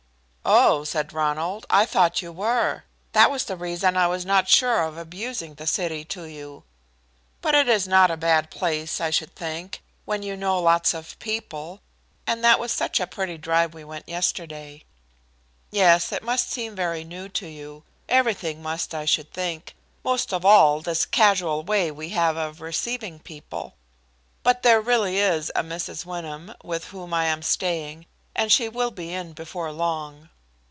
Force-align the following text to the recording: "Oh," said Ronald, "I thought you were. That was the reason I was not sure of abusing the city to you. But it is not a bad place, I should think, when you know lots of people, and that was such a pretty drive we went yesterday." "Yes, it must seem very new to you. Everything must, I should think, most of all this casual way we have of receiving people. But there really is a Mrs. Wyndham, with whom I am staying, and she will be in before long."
"Oh," 0.43 0.83
said 0.83 1.13
Ronald, 1.13 1.67
"I 1.69 1.85
thought 1.85 2.23
you 2.23 2.31
were. 2.31 2.83
That 3.11 3.29
was 3.29 3.45
the 3.45 3.55
reason 3.55 3.95
I 3.95 4.07
was 4.07 4.25
not 4.25 4.49
sure 4.49 4.81
of 4.83 4.97
abusing 4.97 5.53
the 5.53 5.67
city 5.67 6.03
to 6.05 6.23
you. 6.23 6.63
But 7.43 7.53
it 7.53 7.69
is 7.69 7.87
not 7.87 8.09
a 8.09 8.17
bad 8.17 8.49
place, 8.49 8.99
I 8.99 9.11
should 9.11 9.35
think, 9.35 9.83
when 10.03 10.23
you 10.23 10.35
know 10.35 10.59
lots 10.59 10.95
of 10.95 11.17
people, 11.19 11.79
and 12.25 12.43
that 12.43 12.59
was 12.59 12.71
such 12.73 12.99
a 12.99 13.05
pretty 13.05 13.37
drive 13.37 13.75
we 13.75 13.83
went 13.83 14.09
yesterday." 14.09 14.83
"Yes, 15.69 16.11
it 16.11 16.23
must 16.23 16.51
seem 16.51 16.75
very 16.75 17.03
new 17.03 17.29
to 17.29 17.45
you. 17.47 17.83
Everything 18.09 18.63
must, 18.63 18.95
I 18.95 19.05
should 19.05 19.31
think, 19.31 19.75
most 20.03 20.33
of 20.33 20.43
all 20.43 20.81
this 20.81 21.05
casual 21.05 21.63
way 21.63 21.91
we 21.91 22.09
have 22.09 22.35
of 22.35 22.61
receiving 22.61 23.19
people. 23.19 23.75
But 24.41 24.63
there 24.63 24.81
really 24.81 25.19
is 25.19 25.51
a 25.55 25.61
Mrs. 25.63 26.03
Wyndham, 26.03 26.55
with 26.63 26.85
whom 26.85 27.13
I 27.13 27.25
am 27.25 27.43
staying, 27.43 28.07
and 28.35 28.49
she 28.51 28.67
will 28.69 28.91
be 28.91 29.13
in 29.13 29.33
before 29.33 29.71
long." 29.71 30.29